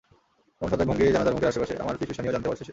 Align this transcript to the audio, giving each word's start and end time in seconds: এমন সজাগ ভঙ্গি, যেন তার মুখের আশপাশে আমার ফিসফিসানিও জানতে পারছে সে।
এমন 0.61 0.69
সজাগ 0.71 0.87
ভঙ্গি, 0.87 1.03
যেন 1.05 1.23
তার 1.23 1.33
মুখের 1.35 1.47
আশপাশে 1.47 1.73
আমার 1.83 1.95
ফিসফিসানিও 1.97 2.31
জানতে 2.31 2.47
পারছে 2.49 2.63
সে। 2.63 2.69